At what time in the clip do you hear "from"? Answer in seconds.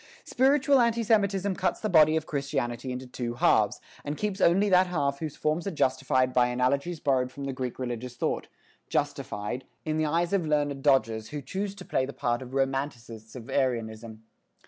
7.31-7.43